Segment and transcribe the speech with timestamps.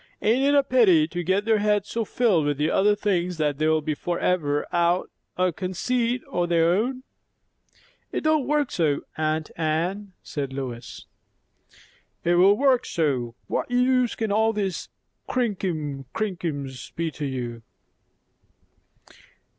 [0.23, 3.59] Ain't it a pity to get their heads so filled with the other things that
[3.59, 7.03] they'll be for ever out o' conceit o' their own?"
[8.11, 11.05] "It don't work so, aunt Anne," said Lois.
[12.23, 13.35] "It will work so.
[13.45, 14.89] What use can all these
[15.29, 17.61] krinkum krankums be to you?